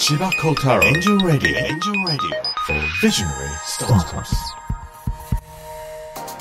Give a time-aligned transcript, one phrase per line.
[0.00, 4.34] 千葉幸太郎エンジェルラディオエンジェルラディオ Visionary Startups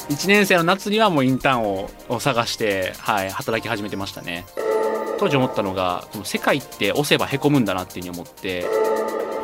[0.07, 4.45] 1年生の夏にはもうインターンをを探して、はい、働き始めてましたね。
[5.19, 8.65] 当時思ったのがこの世界って押せばへこむんだなっていうふうに思って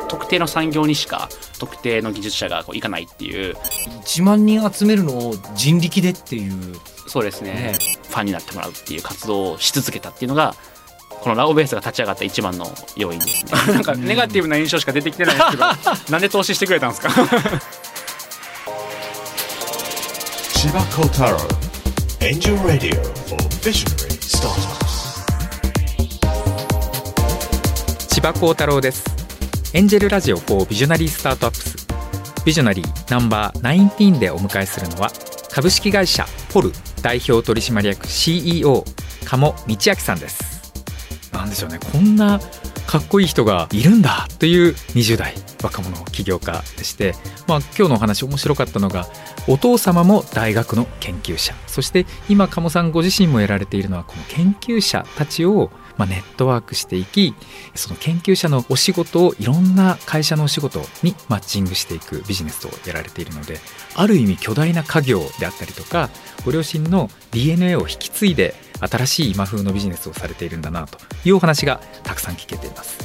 [0.08, 1.28] 特定の産業にしか
[1.58, 3.54] 特定の技術者がこう行かないっていう。
[3.54, 6.76] 1万人集めるのを人力でっていう。
[7.06, 7.74] そうですねね。
[8.08, 10.54] ファンになってもらうっていう活動をし続けたっていうのが
[11.22, 13.52] このラオベースが立ち上がった一番の要因ですね。
[13.74, 15.64] なんかネガティブな印象しか出てきてないですけど
[16.10, 17.10] なんで投資してくれたんですか？
[20.54, 21.38] 千葉幸太郎
[22.20, 25.26] エンジェルラディオ for Visionary Startups.
[28.08, 29.04] 千葉幸太郎です。
[29.74, 31.86] エンジェルラジオ4ビジョナリースタートアップス
[32.46, 33.60] ビジョナリーナンバー
[33.98, 35.10] 19でお迎えするのは
[35.50, 38.84] 株式会社ポル代表取締役 CEO
[39.26, 40.55] 鴨道明さんです
[41.38, 41.78] なんでしょうね。
[41.78, 42.40] こんな
[42.86, 47.14] かっこいい人がいるんだという20代若者起業家でして、
[47.46, 49.06] まあ、今日のお話面白かったのが
[49.48, 51.54] お父様も大学の研究者。
[51.66, 57.34] そして今鴨さんご自身もやられているのはこの研究者たちをまあネットワークしていき
[57.74, 63.58] その研究者のお仕事をいろんな会社のお仕事にマッチングしていくビジネスをやられているので
[63.94, 66.10] ある意味巨大な家業であったりとか
[66.44, 72.98] ご両親の DNA を引き継いで新しい今風のビジネスをされているんだなというお話がたくさん聞けています。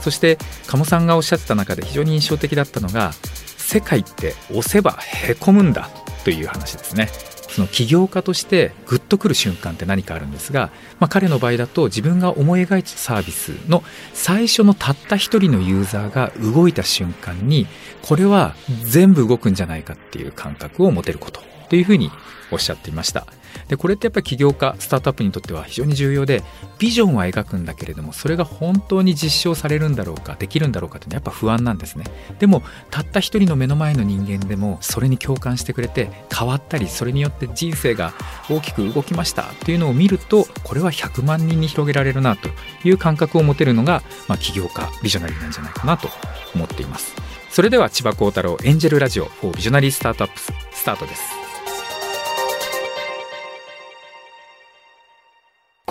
[0.00, 3.12] そして鴨さんがおっしゃってた中で非常に印象的だったのが
[3.56, 5.88] 世界って押せばへこむんだ
[6.24, 7.08] という話ですね。
[7.52, 17.66] その起業家としてグッとくる瞬間って何かあるんですが、まあ、彼の場合だと自分が思い描いたサービスの最初のたった一人のユーザーが動いた瞬間に
[18.00, 22.10] これは全部動くんじゃないかっていう感覚を持てることというふうに
[22.52, 23.26] おっしゃっていました。
[23.68, 26.42] でこれってやっぱり起業家スタートアップにとっては非常に重要で
[26.78, 32.04] ビジョンは描くんだけれどもそれが本当に実証されるんだろうかできるんだろうかっていうのはやっぱ不安なんですね。
[32.38, 38.12] でもたった一人の目の前の人間でもそれに共感してくれて変わったりそれによって人生が
[38.50, 42.48] 大きく動きましたっていうのを見るとこれは100万人に広げられるなと
[42.84, 46.08] いう感覚を持てるのが、まあ、起業家ビジョナリーなんじゃないかなと
[46.54, 47.14] 思っています。
[47.50, 51.41] それでは千葉幸太郎エンジェルラジオ4ビジョナリースタートアップスタートです。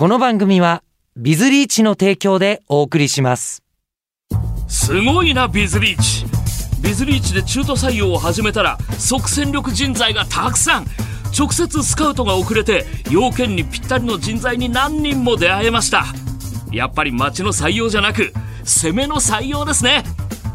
[0.02, 0.82] この番組は
[1.16, 3.62] ビズリーチの提供でお送りします。
[4.66, 6.26] すごいなビズリーチ。
[6.82, 10.86] ビズリーチで中途採用を始めたら即戦力人材がたくさん。
[11.38, 16.06] 直接スカウトが遅れて要件にぴったりの人材に何人も出会えました。
[16.72, 18.32] やっぱり町の採用じゃなく
[18.64, 20.02] 攻めの採用ですね。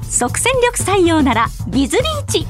[0.09, 2.45] 即戦力採用ならビズリーチ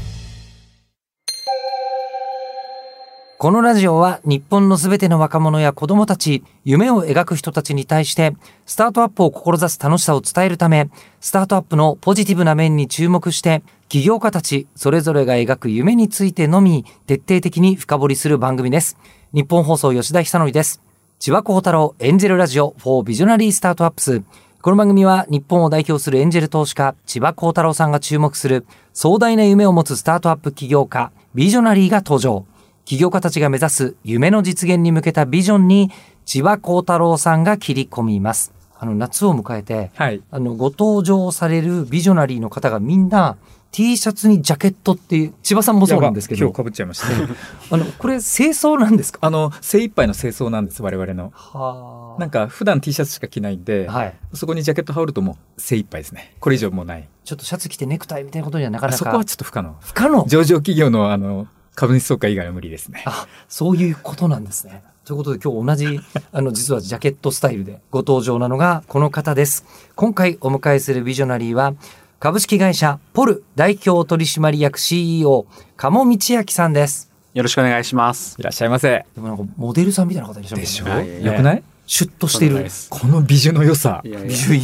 [3.40, 10.90] このラジオは日本のすべての若者や子供たち、夢を描く人たちに対して、スタートアップを志す楽しさを伝えるため、
[11.20, 18.98] スタートアップのポジティブな面に注目して、起業家たちそれぞれが描く夢についてのみ、徹底的に深掘りする番組です。
[19.34, 20.82] 日本放送吉田久典です。
[21.20, 24.24] 千葉幸太郎エンジェルラジオ for ビジョナリースタートアップス。
[24.64, 32.48] この番組は日本を代表するエンジェル投資家、千葉幸太郎さんが注目する壮大な夢を持つスタートアップ起業家、ビジョナリーが登場。
[32.88, 35.92] 起業家たちが目指す夢の実現に向けたビジョンに
[36.24, 38.54] 千葉幸太郎さんが切り込みます。
[38.80, 40.24] あの、夏を迎えて、はい。
[40.32, 43.36] あの、ご登場されるビジョナリーの方がみんな
[43.74, 46.40] T シャツにジャケットっていう、千葉さんもそうなんですけど。
[46.46, 47.28] 今日、かぶっちゃいましたね。
[47.72, 49.20] あの、これ清掃なんですか？
[49.22, 51.34] あの精一杯の清掃なんです我々の。
[51.36, 54.14] はなんか普段 T シャツしか着ないんで、はい。
[54.34, 56.36] そこにジャケット羽織るともう精一杯ですね。
[56.40, 57.10] これ以上もうない。
[57.26, 58.96] ちょっとシャツ着てネクタイみたいなことにはなかなか。
[58.96, 59.76] あそこはちょっと不可能。
[59.82, 60.24] 不可能。
[60.30, 63.04] 上場企業のあの株主総会以外は無理ですね。
[63.06, 64.82] あ、そういうことなんですね。
[65.06, 66.00] ということで今日同じ、
[66.34, 69.64] あの、実はジャケットスタイルでご登場なのがこの方です。
[69.96, 71.76] 今回お迎えするビジョナリーは、
[72.20, 75.46] 株式会社ポル代表取締役 CEO、
[75.76, 77.12] 鴨道明さんです。
[77.36, 78.36] よろしくお願いします。
[78.40, 79.06] いらっしゃいませ。
[79.14, 81.24] でもなんかモデルさんみたいな方いらっしゃるでしょ、はいはい。
[81.26, 81.64] よくない？
[81.90, 82.70] シュッとしてるそんなで。
[82.70, 82.90] す。
[82.92, 84.02] この美女の良さ。
[84.04, 84.62] 美女いい。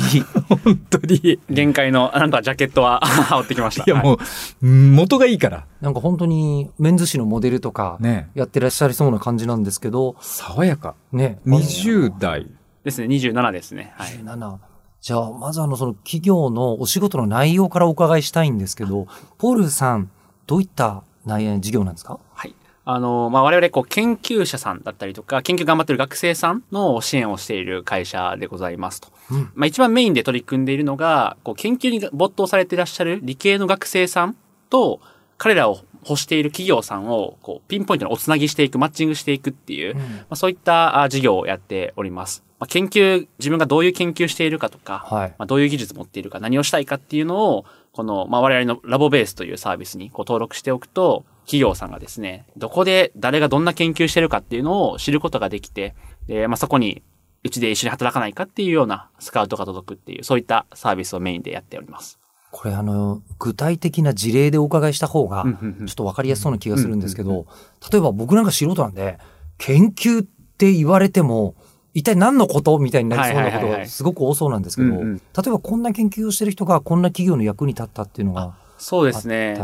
[0.64, 1.16] 本当に。
[1.16, 3.81] い限界のなんとかジャケットは 羽織ってきました。
[3.84, 4.20] はいやも
[4.62, 5.66] う、元がいいから。
[5.81, 8.30] なんか本当にメンズ誌のモデルとかね。
[8.36, 10.96] やってらっしゃりそうな感じなんですけど、爽やか。
[11.12, 11.40] ね。
[11.48, 12.48] 20代。
[12.84, 13.08] ですね。
[13.08, 13.94] 27ですね。
[13.98, 14.12] はい。
[14.24, 14.58] 17
[15.02, 20.10] じゃあ、まずあの、その企業のお仕事の内容からお伺いしたいんですけど、ポールさん、
[20.48, 22.19] どういった内容、事業なんですか？
[22.34, 22.56] はい。
[22.85, 29.09] あの、まあ、我々、こう、研究者さんだったりとか、研究頑張ってる学生さんの支援をしている会社でございますと。
[29.31, 34.35] うんまあ、一番メインで取り組んでいるのが、こう、研究に没頭されていらっしゃる理系の学生さん
[34.69, 35.00] と、
[35.38, 40.01] 彼らを欲している企業さんを、こう、ピンポイントにおつなぎしていく、マッチングしていくっていう、ま
[40.31, 42.44] あ、そういったあ事業をやっております。
[42.59, 45.30] ままあ、研究、自分がどういう研究しているかとか、はい。
[45.38, 55.95] まあ、どういう技術持っているか、何をしたいかっていうのを、この、まあ、我々のラボベースというサービスにこう登録しておくと、企業さんがですね、どこで誰がどんな研究してるかっていうのを知ることができて、
[56.28, 57.04] で、まあ、そこに、
[57.44, 62.19] うちで一緒に働かないかっていうようなスカウトが届くっていう、そういったサービスをメインでやっております。
[62.51, 67.48] これあの、具体的な事例でお伺いした方がちょっとわかりやすそうな気がするんですけど、
[67.92, 69.19] 例えば僕なんか素人なんで、
[69.57, 70.25] 研究っ
[70.57, 71.56] て言われても、
[71.94, 72.80] 一体何のこと？
[72.80, 75.18] みたいになりそうなことがすごく多そうなんですけど、例
[75.48, 79.56] えばこんな研究をしてる人がこんな企業の役に立ったっていうのがそうですね。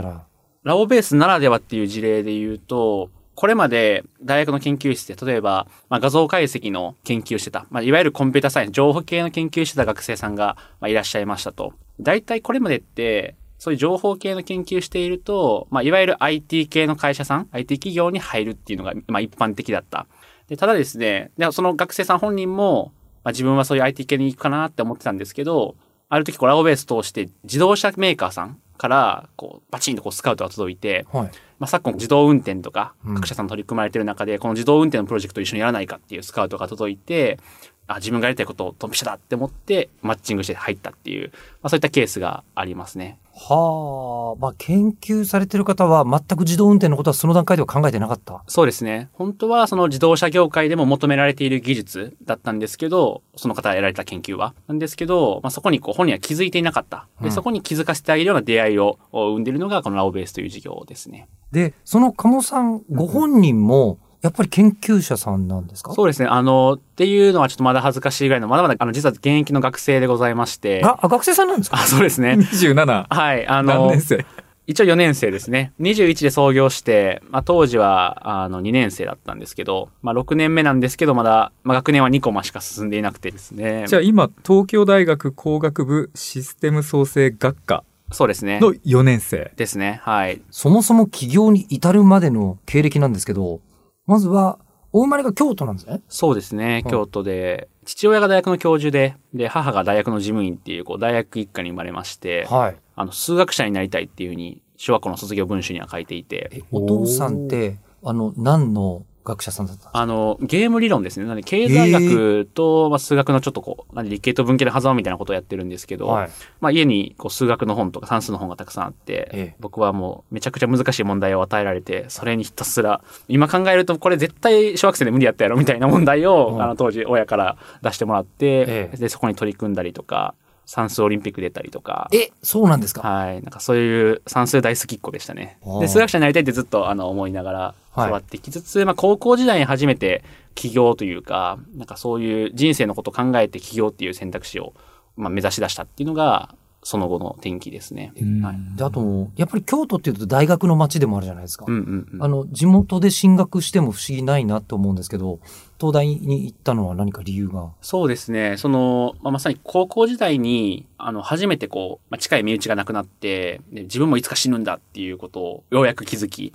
[0.64, 11.72] ラボベースならではっていう事例で言うと、これまで大学の研究室で、例えば、まあ、画像解析の研究をしてた、まあ、いわゆるコンピュータサイエンス、情報系の研究をしてた学生さんが、まあ、いらっしゃいましたと。
[12.02, 20.06] 大体これまでって、そういう情報系の研究していると、まあ、いわゆる IT 系の会社さん、IT 企業に入るっていうのが、まあ、一般的だった。
[20.50, 22.92] で、ただですね、でその学生さん本人も、
[23.24, 25.76] まあ、自分はそういう IT 系に行くかなって思ってたんですけど、
[26.10, 31.32] ある時こうラボベース通して自動車メーカーさんから、こう、バチンとこうスカウトが届いて、はい。
[31.60, 37.38] まあ、昨今自動運転とかうん各社さん取り組まれてる中で、この自動運転のプロジェクトを一緒にやらないかっていうスカウトが届いて、
[37.86, 41.32] あ、自分がやりたいことをドンピシャだって思ってマッチングして入ったっていう、
[41.62, 43.20] まあ、そういったケースがありますね。
[43.42, 48.44] はあ、まあ研究されてる方は全く自動運転のことはその段階では考えてなかった？
[48.48, 49.10] そうですね。
[49.14, 54.54] 本当はその自動車業界でも求められている技術だったんですけど、その方がやられた研究は。
[54.68, 57.08] なんですけど、まあ、そこにこう本人は気づいていなかった。
[57.22, 61.30] で、うんそこに気づかせてあげるような出会いを生んでいるのがこのラオベースという事業ですね。
[61.52, 65.94] で、その鴨さんご本人も、やっぱり研究者さんなんですか？
[65.94, 66.28] そうですね。
[66.28, 70.82] あの、っていうのはちょっとまだ恥ずかしいぐらいの、まだまだ、あの、実は現役の学生でございまして。
[70.84, 71.78] あ、あ学生さんなんですか？
[71.78, 72.34] あ、そうですね。
[72.40, 73.48] 27はい。
[73.48, 74.26] あ何の年、生？
[74.68, 75.74] 一応4年生ですね。
[75.80, 83.86] 21で創業して、まあ、当時は、あの、2年生だったんですけど、まあ、6年目なんですけど、まだ、まあ、学年は2コマしか進んでいなくてですね。
[83.88, 88.60] じゃあ今東京大学工学部システム創生学科そうですね。
[88.60, 90.02] の4年生ですね。
[90.04, 90.40] はい。
[90.52, 93.62] そもそも起業に至るまでの経歴なんですけど、
[94.10, 94.58] まずは、
[94.92, 96.02] お生まれが京都なんですね。
[96.10, 96.66] そうですね。
[96.66, 102.78] はい京都で、父親が大学の教授で、で、母が大学の事務員っていう、こう、大学一家に生まれまして、はい。
[102.96, 111.26] あの、数学者になりたいっていうふうに、小学校の卒業文集には書いていて、え、お父さんって、あの、何の学者さんだったあの、ゲーム理論ですね。
[111.26, 116.30] なので、経済学と、まあ、数学のちょっとこう、なんで理系と文系の狭間みたいなことをやってるんですけど、はい。
[116.62, 119.56] まあ、家にこう数学の本とか算数の本がたくさんあって、ええ。
[119.60, 126.62] 僕はもうめちゃくちゃ難しい問題を与えられて、それにひたすら、今考えるとこれ絶対小学生で無理やったやろみたいな問題を、うん。
[126.62, 128.98] あの当時親から出してもらって、ええ。
[128.98, 130.34] で、そこに取り組んだりとか、
[130.72, 133.02] 算数オリンピック出たりとか、え、そうなんですか？
[133.02, 133.42] はい。
[133.42, 140.24] なんかそういう算数大好きっ子でしたねで、数学者になりたいってずっとあの思いながらはい育ってきつつ、まあ高校時代に初めて
[140.54, 144.76] 起業というか、なんかそういう人生のことを考えて起業っていう選択肢を、
[145.18, 148.14] まあ、目指し出したっていうのが、その後の転機ですね。
[148.42, 148.78] はい。
[148.78, 151.66] で、あと、やっぱり京都っていうと大学の街でもあるじゃないですか。
[151.68, 152.24] うんうんうん。
[152.24, 155.40] あの、地元で進学しても不思議ないなと思うんですけど、
[155.80, 157.72] 東大に行ったのは何か理由が？
[157.82, 158.58] そうですね。
[158.58, 166.54] その、まあ、まさに高校時代に、あの、初めてこう、まあ、近い身内が亡くなって、で自分もいつか死ぬんだっていうことをようやく気づき、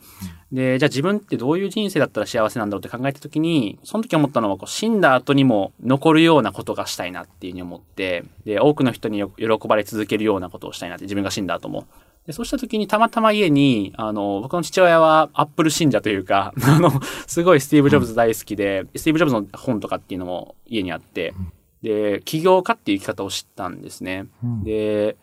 [0.53, 11.87] で、じゃあ自分ってどういう人生だったら幸せなんだろうって考えたときに、その時思ったのは、こう死んだ後にも残るようなことがしたいなっていうふうに思って、で、多くの人によ喜ばれ続けるようなことをしたいなって、自分が死んだ後も。
[12.26, 16.90] で、そうした時にたまたま家に、あの、僕の父親はアップル信者というか、 あの、
[17.26, 21.35] すごいスティーブ・ジョブズ大好きで、スティーブ・ジョブズの本とかっていうのも家にあって、
[21.83, 24.26] で、起業家っていう生き方を知ったんですね。
[24.64, 25.16] で、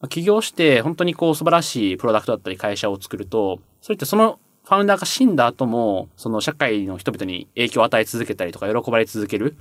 [0.00, 9.56] まあ起業して本当にこう素晴らしいプロダクトだったり会社を作ると、それってそのファウンダーが死んだ後も、その社会の人々に影響を与え続けたりとか喜ばれ続ける。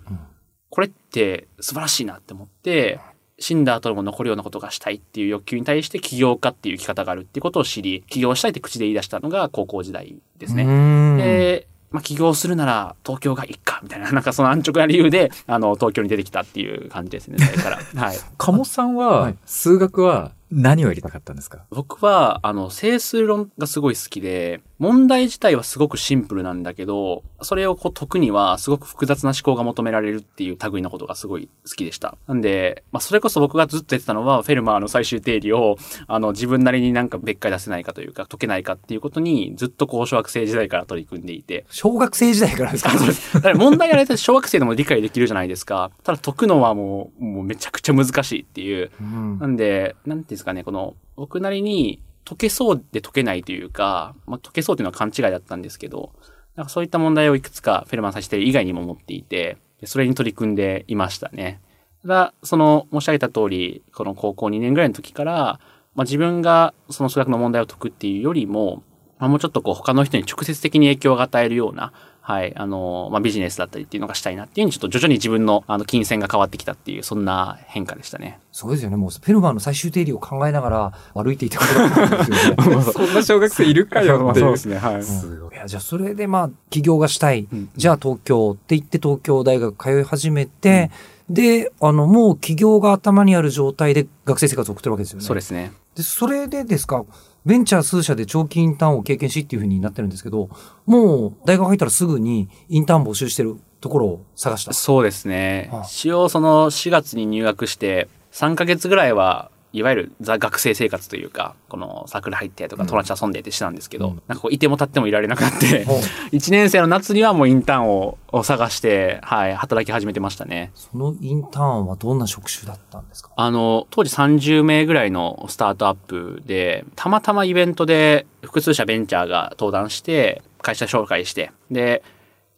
[0.70, 3.00] これって素晴らしいなって思って、
[3.40, 10.66] 死んだ後も残るようなことがしたいっていう欲求に対して起業家っていう生き方があるっていうことを知り、起業したいって口で言い出したのが高校時代ですね。
[10.66, 17.78] ねで、まあ、起業するなら東京がいいか、みたいな、 なんかその安直な理由で、あの、東京に出てきたっていう感じですね、それから。
[18.02, 18.18] はい。
[18.38, 21.66] 鴨さんははい数学は何をやりたかったんですか？
[21.70, 32.16] 僕は、あの、整数論がすごい好きで、問題自体はすごくシンプルなんだけど、それをこう解くにはすごく複雑な思考が求められるっていう類のことがすごい好きでした。
[32.28, 42.92] なんで、まあ、それこそ僕がずっとやってたのは、フェルマーの最終定理を、あの、自分なりになんか別解出せないかというか、解けないかっていうことに、ずっとこう、小学生時代から取り組んでいて、小学生時代からですか？
[42.92, 45.92] あそうですだから問題やられたら小学生でも理解できるじゃないですか。
[46.04, 48.92] ただ解くのはもう、もうめちゃくちゃ難しいっていう。
[49.02, 56.12] うんなんで、なんていうんですかね、この、僕なりに解けそうで解けないというか、まあ、解けそうというのは勘違いだったんですけど、
[56.58, 61.62] なんかそういった問題をいくつかフェルマンさして以外にも持っていて、それに取り組んでいましたね。
[62.02, 65.60] ただ、その申し上げた通り、この高校2年ぐらいの時から、
[65.96, 68.84] まあ、自分がその数学の問題を解くっていうよりも、
[69.20, 71.94] まあ、もうちょっとこう他の人に直接的に影響を与えるような、
[72.28, 78.42] はい、あの、まあ、ビジネスだったりっていうのがしたいなっていうふうに、ちょっと徐々に自分の、あの、金銭が変わってきたっていう、そんな変化でしたね。
[78.52, 78.98] そうですよね。
[78.98, 82.82] もうフェルマーの最終定理を考えながら歩いていたことだったんですよね。
[82.92, 84.48] そんな小学生いるかよっていう。
[84.68, 85.04] ね、はい。
[85.04, 85.56] すごい。
[85.56, 87.48] いや、じゃあそれでまあ、起業がしたい。
[87.50, 90.92] うんじゃあ東京って言って東京大学通い始めて、
[91.30, 95.24] で、あの、もう起業が頭にある状態で学生生活を送ってるわけですよね。
[95.24, 95.72] そうですね。
[95.96, 97.06] で、それでですか、
[97.48, 100.50] ベンチャー数社で長期インターンを経験しっていうふうになってるんですけど、
[100.86, 104.74] もう大学入ったらすぐにインターン募集してるところを探した。
[104.74, 105.84] そうですねはあ。
[105.86, 114.22] 一応その4月に入学して、3ヶ月ぐらいは、いわゆるザ学生生活というか、このサークル入ってとか友達と遊んでってしてたんですけど、うん。
[114.28, 115.98] なんかこういても立ってもいられなくなって、ほう。
[116.36, 120.72] 1年生の夏にはもうインターンをを探して、はい、働き始めてましたね。
[120.76, 123.32] そのインターンはどんな職種だったんですか？
[123.36, 132.04] あの、当時30名ぐらいのスタートアップで、たまたまイベントで複数社ベンチャーが登壇して、会社紹介して、で、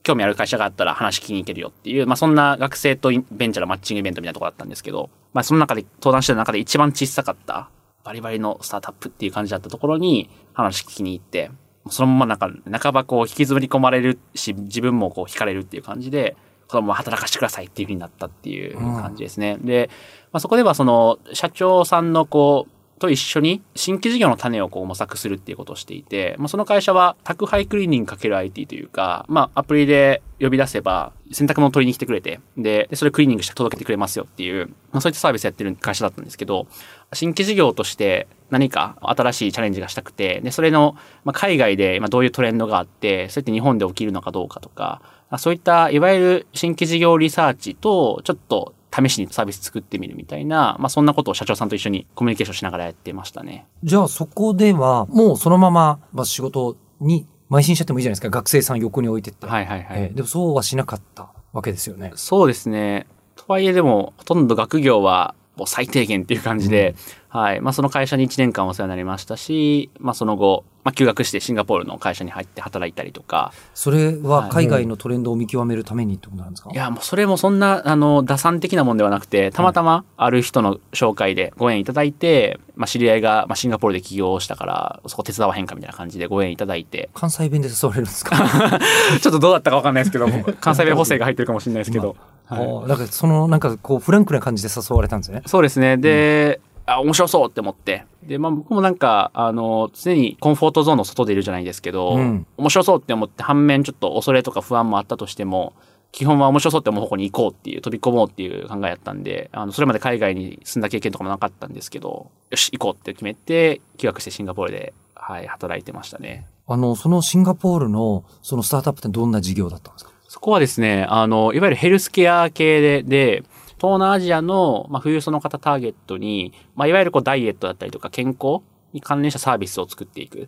[0.01, 7.69] 興味ある会社があったら話聞きに行けるよっていう、まあそんな学生とベンチャーのマッチングイベントみたいなところだったんですけど、まあその中で登壇してた中で一番小さかった、
[8.03, 11.51] バリバリのスタートアップっていう感じだったところに話聞きに行って、
[11.89, 16.35] そのままなんか、半ばこう引きずり込まれるし、自分もこう惹かれるっていう感じで、
[16.67, 19.57] このまま働かしてくださいっていうふうになったっていう感じですね。
[19.61, 19.89] で、
[20.31, 36.67] まあ、そこではその社長さんのこう、と一緒に新規事業の種をこう模索するっていうことをしていて、まあ、その会社は宅配クリーニング ×IT というか、まあ、アプリで呼び出せば洗濯物を取りに来てくれて、で、でそれクリーニングして届けてくれますよっていう、まあ、そういったサービスやってる会社だったんですけど、
[37.13, 45.01] 新規事業として何か新しいチャレンジがしたくて、で、それの、まあ、海外で今どういうトレンドがあって、それって日本で起きるのかどうかとか、
[45.37, 48.73] そういったいわゆる新規事業リサーチと、ちょっと
[49.07, 53.65] 試しにサービス作ってみるみたいな、まあそんなことを社長さんと一緒にコミュニケーションしながらやってましたね。
[53.83, 58.29] じゃあそこでは、もうそのまま、まあ、仕事に邁進しちゃってもいいじゃないですか。
[58.29, 59.47] 学生さん横に置いてって。
[59.47, 60.01] はいはいはい。
[60.03, 62.11] えーでもそうはしなかったわけですよね。
[62.15, 63.07] そうですね。
[63.35, 66.95] とはいえでも、ほとんど学業はもう最低限っていう感じで、
[67.27, 67.61] はい。
[67.61, 88.37] まあその会社に1年間お世話になりましたし、まあその後、まあ休学してシンガポールの会社に入って働いたりとか、それは海外のトレンドを見極めるためにってことなんですか、いや、もうそれもそんな、あの、打算的なもんではなくて、たまたまある人の紹介でご縁いただいて、まあ知り合いが、まあ、シンガポールで起業したから、そこ手伝わへんかみたいな感じでご縁いただいて、関西弁で誘われるんですか？
[89.21, 90.27] ちょっとどうだったかわかんないですけど、
[90.61, 92.15] 関西弁補正が入ってるかもしれないですけど、
[92.49, 95.43] なんかその、なんかこう、フランクな感じで誘われたんですね。
[95.45, 95.97] そうですね。
[95.97, 98.05] で、あ、面白そうって思って。
[98.23, 105.73] で、まあ僕もなんか、あの、常にコンフォートゾーンの外でいるじゃないですけど、うん面白そうって思って、反面ちょっと恐れとか不安もあったとしても、
[106.11, 116.47] 基本は面白そうって思う方向に行こうっていう、飛び込もうっていう考えやったんで、あの、それまで海外に住んだ経験とかもなかったんですけど、よし、行こうって決めて、休学してシンガポールで、はい、働いてましたね。
[116.67, 120.11] あの、そのシンガポールの、そのスタートアップってどんな事業だったんですか？
[120.29, 123.43] そこはですね、あの、いわゆるヘルスケア系で、で、
[123.79, 128.59] 東南アジアの、まあ、富裕層の方ターゲットに、まあ、いわゆるこうダイエットだったりとか健康
[128.93, 130.47] に関連したサービスを作っていく。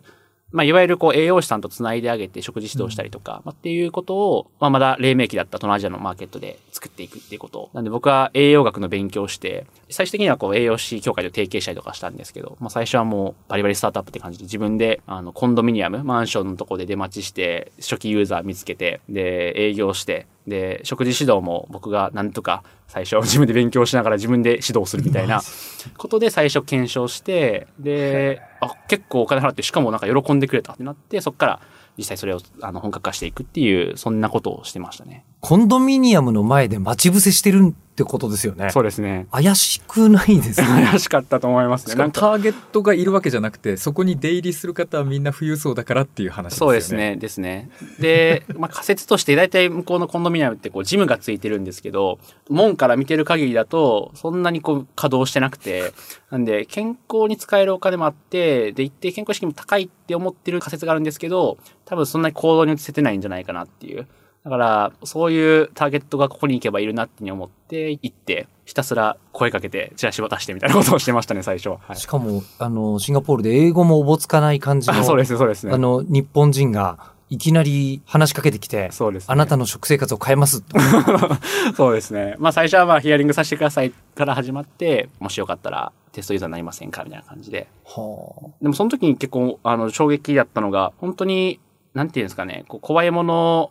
[0.52, 7.70] まあ、いわゆるこう栄養士さんとつないであげて食事指導したりとか、まあ、っていうことを、まあ、まだ黎明期だった東南アジアのマーケットで作っていくっていうこと。
[7.72, 25.40] なんで僕は栄養学の勉強をして、最終的にはこう栄養士協会と提携したりとかしたんですけど、まあ、最初はもうバリバリスタートアップって感じで自分で、あの、コンドミニアム、マンションのとこで出待ちして、初期ユーザー見つけて、で、営業して、で、食事指導も僕がなんとか最初自分で勉強しながら自分で指導するみたいな
[25.96, 31.60] ことで最初検証して、で、あ、結構お金払って、しかもなんか喜んでくれたってなって、そこから
[31.96, 35.24] 実際それをあの本格化していくっていう、そんなことをしてましたね。
[35.40, 38.70] コンドミニアムの前で待ち伏せしてるってことですよね。
[38.70, 39.26] そうですね。
[39.30, 40.66] 怪しくないですね。
[40.90, 41.94] 怪しかったと思いますね。
[42.10, 46.70] ターゲットがいるわけじゃなくて、そこに出入りする方はみんな富裕層だからっていう話ですよね。
[46.70, 46.94] そうです。
[46.94, 47.16] ね。
[47.16, 47.70] ですね。
[48.00, 52.18] で、 まあ仮説として、大体向こうのコンドミニアムってこうジムがついてるんですけど、
[52.48, 55.92] 門から見てる限りだと、そんなにこう稼働してなくて、
[56.30, 64.06] なんで健康に使えるお金もあって、で、一定健康意識も高いって思ってる仮説があるんですけど、多分そんなに行動に移せてないんじゃないかなっていう。
[64.44, 71.78] だから、そういうターゲットがここに行けばいるなって思って行って、ひたすら声かけて、チラシ渡してみたいなことをしてましたね、最初は。
[71.86, 71.96] はい。
[71.96, 75.72] しかも、あの、シンガポールで英語もおぼつかない感じの、あ、そうですね、そうですね。
[75.72, 80.76] あの、日本人がいきなり話しかけてきて、そうですねあなたの食生活を変えますと。
[81.74, 82.36] そうですね。
[82.38, 87.68] まあ最初はまあヒアリングさせてくださいから始まって、もしよかったらテストユーザーになりませんかみたいな感じで。
[87.86, 91.58] はでもその時に結構あの衝撃だったのが、本当に、
[91.94, 93.70] なんていうんですかね、こう怖いもの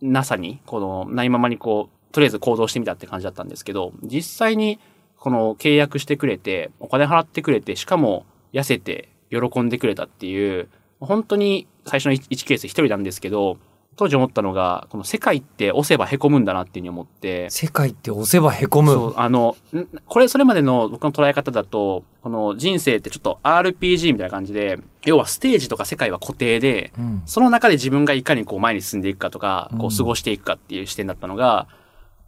[0.00, 4.78] なさに、このないままにこうとりあえず行動してみたって感じだったんですけど、実際に
[5.16, 10.68] この契約してくれて、お金払ってくれて、しかも痩せて喜んでくれたっていう、
[11.00, 13.58] 本当に最初の1ケース1人なんですけど、
[13.98, 18.92] 当時思ったのが、この世界って押せば凹むんだなっていうふうに思って、世界って押せば凹む。
[18.92, 31.66] そう、あの、んこれ、それまでの僕の捉え方だと、この人生ってちょっと RPG みたいな感じで、要はステージとか世界は固定で、うんその中で自分がいかにこう前に進んでいくかとか、こうんう過ごしていくかっていう視点だったのが、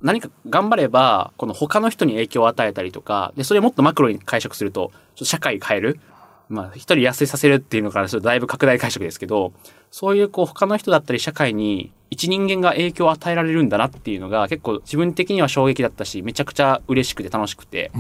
[0.03, 6.01] 何か頑張れば、この他の人に影響を与えたりとか、で、それをもっとマクロに解釈すると、ちょっと社会変える。
[6.51, 9.53] まあ、一人痩せさせるっていうのからするとだいぶ拡大解釈ですけど、
[9.91, 17.93] そういうこう他の人だったり社会に一人間が影響を与えられるんだなっていうのが結構自分的には衝撃だったし、めちゃくちゃ嬉しくて楽しくて。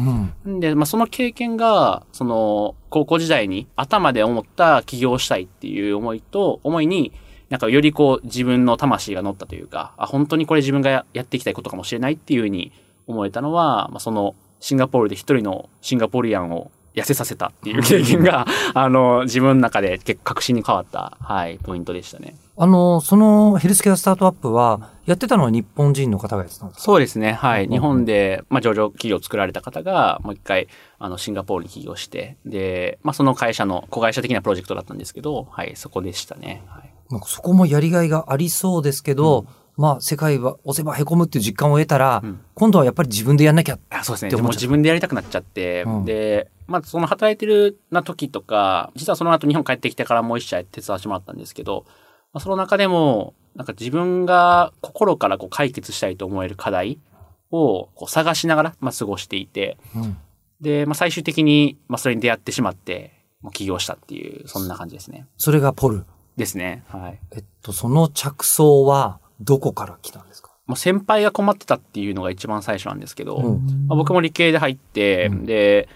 [0.45, 0.61] うん。
[0.61, 7.13] で、まあ、その経験が、その、高校時代に頭で思った起業したいっていう思いと、思いに、
[7.51, 12.73] なんかよりこう自分の魂が乗ったというか、あ、本当にこれ自分がややっていきたいことかもしれないっていうふうに
[13.07, 22.35] 思えたのは、まあ、そのシンガポールで一人のシンガポリアンを痩せさせたっていう経験が、 あの、自分の中で結構確信に変わった、はい、ポイントでしたね。
[22.57, 26.83] あの、そのヘルスケアスタートアップは、やってたのは日本人の方がやってたんですか？
[26.83, 27.33] そうですね。
[27.33, 27.65] はい。
[27.65, 30.69] うん日本で、まあ、上場企業を作られた方が、もう一回、
[30.99, 36.63] あの、シンガポールに起業して、で、まあ、その会社の子会社的なプロジェクトだったんですけど、はい、そこでしたね。
[36.69, 36.91] はい。
[37.11, 39.47] なんかそこもやりがいがありそうですけど、
[39.81, 43.79] まあ世界は押せば凹むっていう実感を得たら、うん今度はやっぱり自分でやんなきゃ。
[43.89, 44.29] あそうですね。
[44.29, 51.87] って思っちゃったでも自分でやりたくなっちゃって、うんで、まあ、その働いてるな時とか、実はその後日本帰ってきてからもう一社手伝わせてもらったんですけど、
[52.35, 56.99] まあ、その中でも、なんか自分が心からこう解決したいと思える課題
[57.51, 60.19] をこう探しながら、まあ、過ごしていて、うん
[60.61, 65.27] で、まあ、最終的に、まあ、それに出会ってしまって、もう起業したっていう、そんな感じですね。
[65.39, 66.05] それがポル。
[66.37, 66.85] ですね。
[66.89, 67.19] はい。
[67.33, 70.51] えっと、その着想はどこから来たんですか？
[70.67, 73.87] もう先輩が困ってたっていうのが一番最初なんですけど、うん。
[73.89, 75.45] まあ、僕も理系で入って、うん。
[75.47, 75.89] で、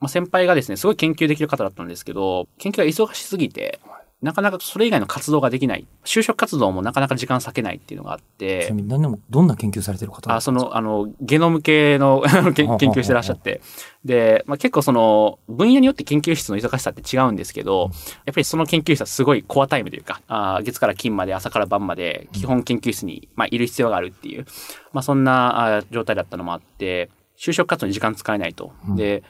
[0.00, 3.80] まあ、先輩がですね、すごい研究できる方だったんですけど、研究が忙しすぎて、
[4.22, 5.86] なかなかそれ以外の活動ができない。
[6.04, 12.22] 就職活動もなかなか時間割けないっていうのがあっちなて、みに何でもどんな研究されてる方あその、あの、ゲノム系の
[12.54, 13.60] 研 研究してらっしゃって。
[14.06, 17.90] で、まあ、結構その、分野によって研究室の忙しさって違うんですけど、
[18.24, 24.46] やっぱりその研究室はすごいコアタイムというか、あ月から金まで朝から晩まで基本研究室に、まあ、いる必要があるっていう、
[24.94, 28.72] まあ、そんなあ状態だったのもあって、就職活動に時間使えないと。
[28.96, 29.22] で、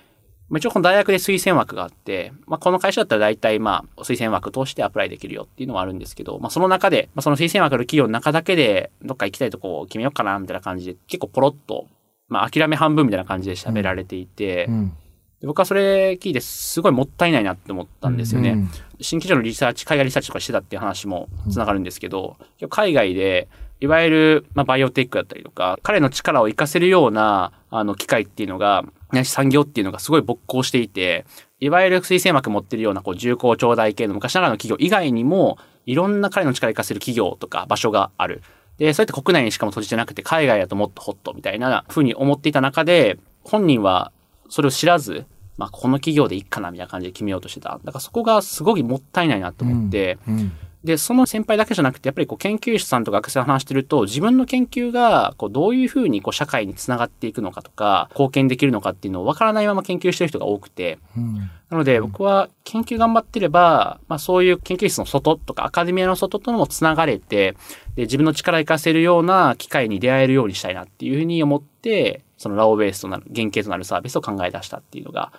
[0.49, 11.89] まあ一応この大学で推薦枠があって、まあ、この会社だったら大体まあ推薦枠通してアプライできるよっていうのはあるんですけど、まあ、その中で、まあ、その推薦枠ある企業の中だけでどっか行きたいとこを決めようかなみたいな感じで結構ポロッと、
[12.29, 14.93] まあ、諦め半分みたいな感じで喋られていて、うん。
[15.41, 18.51] で僕はそれ聞いてすごいもったいないなって思ったんですよね。
[18.51, 18.71] うん。
[19.01, 22.39] 新規上のリサーチ、海外リサーチとかしてたっていう話もつながるんですけど、
[22.71, 23.49] 海外で、
[23.81, 28.85] いわゆる、まあ、バイオテックだったりとか、彼の力を活かせるような、あの、機械っていうのが、
[29.25, 31.27] 産業っていうのがすごい勃興していて、
[31.61, 38.43] いわゆる推薦枠持ってるような、こう、重工長大系の昔ながらの企業以外にも、いろんな彼の力を活かせる企業とか場所がある。
[38.79, 44.11] で、そうやって国内にしかも閉じてなくて、海外だともっとホットみたいな風に思っていた中で、本人は
[44.49, 47.81] それを知らず、まあ、この企業でいいかなみたいな感じで決めようとしてた。
[47.83, 50.53] だからそこがすごいもったいないなと思って、うん
[50.87, 61.35] で、その先輩だけじゃなくて、やっぱりこう研究室さんとか学生と話してると、自分の研究がこうどういうふうにこう社会につながっていくのかとか、貢献できるのかっていうのを分からないまま研究してる人が多くて、うん。
[61.69, 67.57] なので僕は研究頑張ってれば、まあそういう研究室の外とかアカデミアの外とのもつながれて、
[67.97, 75.33] で自分の力を活かせるような機会に出会えるようにしたいなっていうふうに思って、そのラオベースとなる、原型となるサービスを考え出したっていうのが、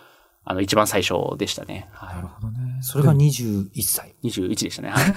[0.49, 1.89] あの一番最初でしたね。
[1.91, 2.83] はい。
[2.83, 4.15] それが21歳。
[4.23, 4.89] 21でしたね。
[4.95, 5.13] はい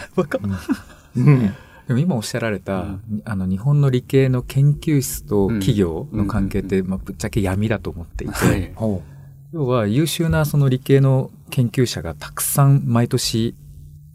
[1.16, 1.54] うん。
[1.86, 8.72] でも今おっしゃられた、あの日本の理系の研究室と企業の関係って、まあ、ぶっちゃけ闇だと思っていて、はい。
[8.74, 9.02] ほ
[9.52, 13.54] 要は優秀なその理系の研究者がたくさん毎年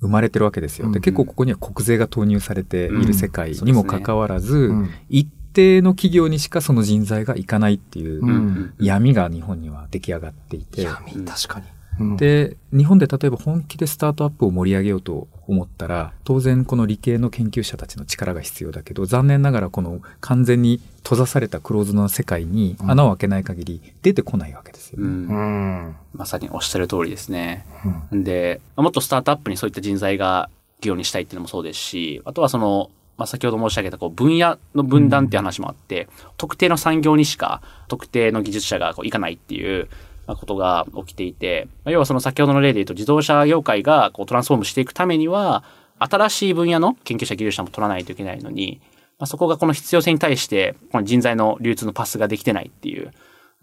[0.01, 0.91] 生まれてるわけですよ。
[0.91, 1.01] でうん。
[1.01, 4.89] 結構ここには国税が投入されている世界にもかかわらず、うん。
[5.09, 8.73] 一定の企業にしかその人材がいかないっていうううん。
[8.79, 11.65] 闇が日本には出来上がっていて、闇確かに。
[11.99, 12.17] うん。
[12.17, 25.05] で、日本で例えば本気でスタートアップを盛り上げようと思ったら、当然この理系の研究者たちの力が必要だけど、残念ながらこの完全に閉ざされたクローズドな世界に穴を開けない限り出てこないわけですよね。
[25.05, 25.27] うん。
[25.27, 25.95] うん。
[26.13, 27.65] まさにおっしゃる通りですね。
[28.11, 39.87] で、まあもっとスタートアップにそういった人材が企業にしたいっていうのもそうですし、あとはその、まあ、先ほど申し上げたこう分野の分断っていう話もあって、特定の産業にしか特定の技術者がこう行かないっていう、
[40.27, 45.63] ことが起きていて、まあ要はその先ほどの例で言うと自動車業界がこうトランスフォームしていくためには、
[45.99, 48.81] 新しい分野の研究者技術者も取らないといけないのに、
[49.17, 53.11] まあ、そこがこの必要性に対して、この人材の流通のパスができてないっていう。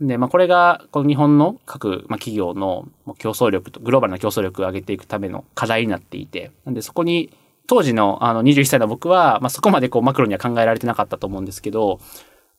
[0.00, 2.88] で、まあ、これが、この日本の各、まあ、企業の
[3.18, 7.30] 競争力と、グローバルな競争力を上げていくための課題になっていて、なんでそこに、
[7.66, 12.00] 当時のあの21歳の僕は、まあ、そこまでこうマクロには考えられてなかったと思うんですけど、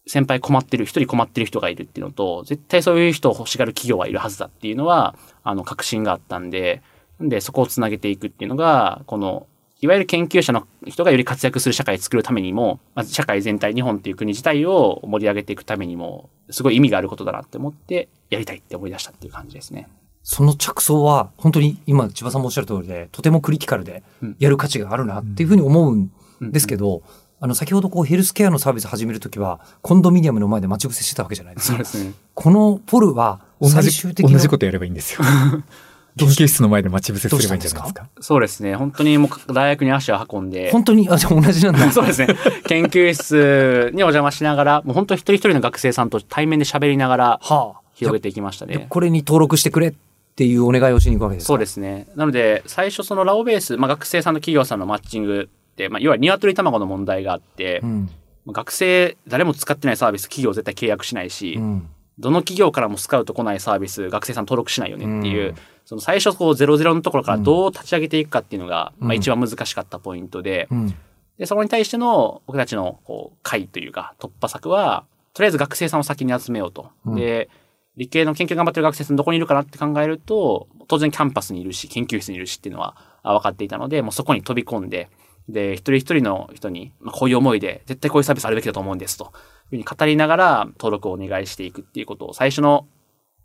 [0.06, 6.82] 先輩困ってる、一人困ってる人がいるっていうのと、絶対そういう人を欲しがる企業はいるはずだっていうのは、あの、確信があったんで、
[7.22, 9.48] んでそこをつなげていくっていうのが、この、
[9.80, 19.88] いわゆる研究者の人がより活躍する社会を作るためにも、まず社会全体、日本っていう国自体を盛り上げていくためにも、すごい意味があることだなって思って、やりたいって思い出したっていう感じですね。
[20.24, 26.10] その着想は、本当に今、千葉さんもおっしゃる通りで、とてもクリティカルでうん、やる価値があるなっていうふうに思うん
[26.42, 27.04] ですけど、
[27.42, 31.78] あの、先ほどこう、ヘルスケアのサービス始めるときは、コンドミニアムの前で待ち伏せしてたわけじゃないですか。
[31.78, 32.14] ですね。
[32.34, 35.20] このポルは、同じ最終的な同じことやればいいんですよ。
[36.16, 38.08] 研究室の前で待ち伏せすればいいんじゃないですか。
[38.22, 38.76] そうですね。
[38.76, 41.90] 本当にもう大学に足を運んで、本当に、あ、じゃあ同じなんだ。
[41.92, 42.28] そうですね。
[42.68, 47.84] 研究室にお邪魔しながら、もう本当一人一人の学生さんと対面で喋りながらはあ。
[47.94, 48.88] 広げていきましたでね。
[48.90, 49.94] これに登録してくれっ
[50.36, 51.48] ていうお願いをしに行くわけですか？
[51.48, 52.08] そうですね。
[52.16, 58.10] なので、最初そのラオベース、まあ、学生さんと企業さんのマッチングって、まあ、いわゆる鶏卵の問題があって、うん。
[58.48, 61.90] 学生、誰も使ってないサービス、企業絶対契約しないし、うん。
[62.20, 70.96] どの企業からもスカウト来ないサービス、学生さん登録しないよねっていう、うんその最初こうゼロゼロのところからどう立ち上げていくかっていうのが、うんまあ一番難しかったポイントで、うん。
[71.38, 76.90] で、そこに対しての僕たちのこう会というか突破策は、とりあえず学生さんを先に集めようと。
[77.06, 77.50] うんで、
[77.98, 85.10] 理系の研究頑張ってる学生さんどこにいるかなって考えると、当然キャンパスにいるし、研究室にいるしっていうのはあ分かっていたので、もうそこに飛び込んで、
[85.50, 89.26] で、一人一人の人に、まあ、こういう思いで、絶対こういうサービスあるべきだと思うんですと。
[89.26, 89.30] いう
[89.70, 92.88] ふうに語りながら登録をお願いしていくっていうことを最初の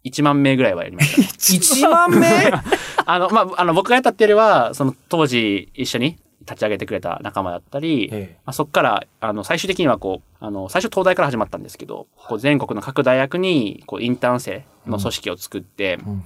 [0.04, 1.28] 1万名ぐらいはやりました、ね。
[1.28, 2.52] 1万名？
[3.04, 6.16] あの、まあ、あの、僕がやったっていうよりは、その当時一緒に
[6.48, 16.24] 立ち上げてくれた仲間だったり、ええまあ、そこから、あの、最終的にはこう、あの、最初東大から始まったんですけど、こう全国の各大学に、こう、インターン生の組織を作って、ん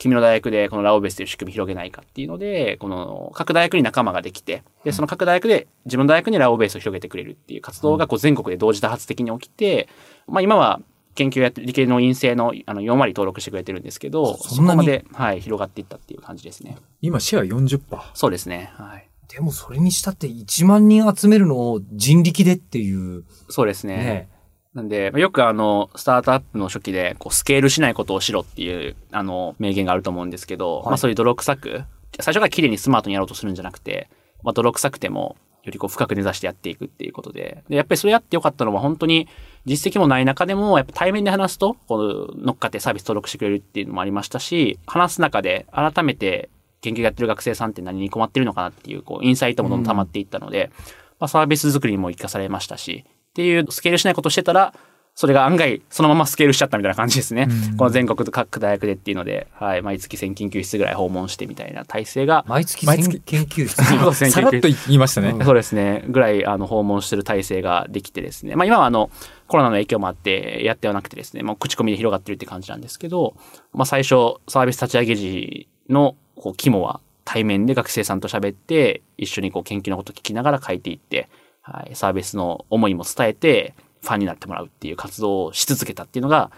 [0.00, 9.88] 君の大学でこのラオベースという仕組み広げないかっていうので、この各大学に仲間ができて、で、その各大学で自分の大学にラオベースを広げてくれるっていう活動がこう全国で同時多発的に起きて、
[10.26, 10.80] まあ今は
[11.14, 16.78] 研究や理系の院生のあの4割登録してくれてるんですけど、そこまで、はい、広がっていったっていう感じですね。
[17.02, 17.80] 今シェア40%。
[18.14, 18.72] そうですね。
[18.76, 19.09] はい。
[19.30, 23.24] でもそれにしたって1万人集めるのを人力でっていう。
[23.48, 23.96] そうですね。
[23.96, 24.28] ね。
[24.74, 31.84] なんで、まあよくあの、スタートアップの初期で、こう、スケールしないことをしろっていう、あの、名言があると思うんですけど、はいまあそういう泥臭く、
[32.20, 34.08] 最初から綺麗にスマートにやろうとするんじゃなくて、
[34.42, 39.28] まあ泥臭くても、よりこう深く根ざしてやっていくっていうことで、で、やっぱりそれやってよかったのは本当に
[39.66, 46.48] 実績もない中でも、やっぱ対面で話すと、こう、乗っかってサービス登録してくれるっていうのもありましたし、話す中で改めて
[46.80, 50.70] 研究やってる学生さんって何に困ってるのかなっていう、こう、インサイトもどんどん溜まっていったので、
[51.18, 54.74] まあサービス作りにも活かされましたし、っていうスケールしないことをしてたら、
[55.14, 57.46] それが案外そのままスケールしちゃったみたいな感じですね。
[57.76, 63.84] この全国各大学でっていうので、はい、毎月1000研究室ぐらい訪問してみたいな体制が、毎月毎月1000研究室？
[63.84, 65.34] そうですねさらっと言いましたね。
[65.44, 66.04] そうですね。
[66.08, 68.56] ぐらい、あの、訪問してる体制ができてですね。
[68.56, 69.10] まあ今はあの、
[69.46, 73.34] コロナの影響もあって、やってはなくてですね、もう口コミで広がってるって感じなんですけど、
[73.74, 81.28] まあ最初、サービス立ち上げ時の、こう、肝は対面で学生さんと喋って、一緒にこう、研究のこと聞きながら書いていって、
[81.60, 86.50] はい、サービスの思いも伝えて、ファンになってもらうっていう活動をし続けたっていうのが、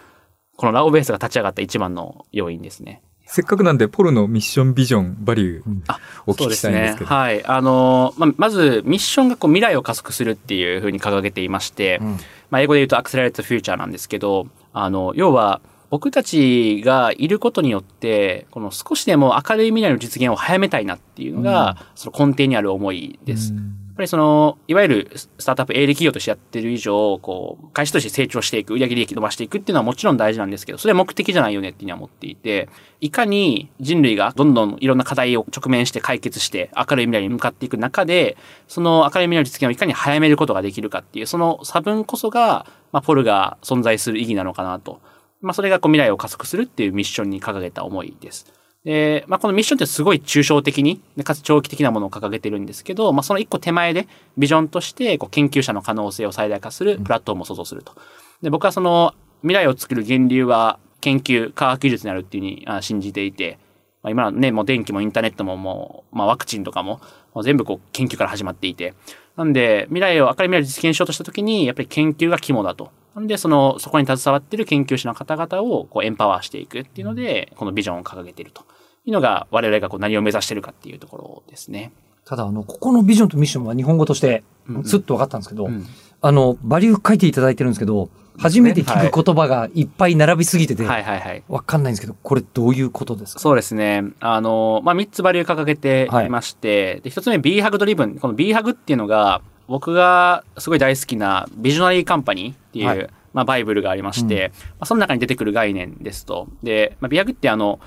[0.55, 3.01] このラオベースが立ち上がった一番の要因ですね。
[3.25, 7.09] せっかくなんで、ポルのミッション、ビジョン、バリュー、お聞きしたいんですけど。
[7.09, 7.15] ね。
[7.15, 7.45] はい。
[7.45, 12.17] あの、まあ、まず、ミッションがこう未来を加速するっていうふうに掲げていまして、ん
[12.49, 15.61] まあ、英語で言うと Accelerate the Future なんですけど、あの、要は、
[15.93, 23.53] 僕たちがいることによって、この少しでも明るい未来の実現を早めたいなっていうのが、その根底にある思いです。
[23.53, 23.61] やっ
[23.97, 38.35] ぱりその、いわゆるスタートアップ営利企業としてやってる以上、こう、会社として成長していく、売上利益伸ばしていくっていうのはもちろん大事なんですけど、それは目的じゃないよねっていうのは思っていて、いかに人類がどんどんいろんな課題を直面して解決して明るい未来に向かっていく中で、
[38.67, 45.01] その明るい未来の実現をいかに早めることができるかっていう、その差分こそが、まあ、ポルが存在する意義なのかなと。
[45.43, 48.51] まあ、それがこう未来を加速するっていうミッションに掲げた思いです。
[48.85, 57.93] で、まあ、このミッションってすごい抽象的に、でかつ長期的なものを掲げてるんですけど、まあ、その一個手前で、ビジョンとして、こう、研究者の可能性を最大化するプラットフォームを創造すると。
[58.41, 63.59] で、僕はその、未来を作る源流は、研究、科学技術にあるっていうふうにあ信じていて、
[64.01, 67.01] まあ、今はね、もう電気もインターネットももう、まあ、ワクチンとかも、
[67.33, 68.93] もう全部こう、研究から始まっていて。
[69.35, 72.91] なんで、未来を、明るい未来を実現しようとしたときに、やっぱり研究が肝だと。
[73.15, 78.63] なんで、その、そこに携わっている研究者の方々を、こう、エンパワーしていくっていうので、このビジョンを掲げていると
[79.05, 81.91] いうのが、我々がこう何を目指しているかっていうところですね。
[82.25, 85.85] ただ、あの、ここのビジョンとミッションは日本語としてうんうん、スッと分かったんですけど、うん
[86.21, 91.43] あの、バリュー書いていただいてるんですけど、初めて聞く言葉がいっぱい並びすぎてて、はいはいはい。
[91.49, 93.39] わかんないんですけど、これどういうことですか？
[93.41, 94.03] そうですね。
[94.21, 98.15] あの、まあ、3つバリュー掲げていまして、で、1つ目 B ハグドリブン。
[98.15, 106.47] この B ハグっていうのが、僕がすごい大好きなビジョナリーカンパニーっていう、はいまあ、バイブルがありまして、まあ、その中に出てくる概念ですと。
[106.61, 107.79] で、まあ、B ハグってあの、